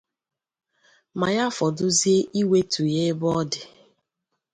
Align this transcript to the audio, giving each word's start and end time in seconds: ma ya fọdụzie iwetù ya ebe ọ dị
ma 1.19 1.27
ya 1.37 1.45
fọdụzie 1.57 2.27
iwetù 2.41 2.83
ya 2.93 3.01
ebe 3.09 3.27
ọ 3.39 3.41
dị 3.51 3.61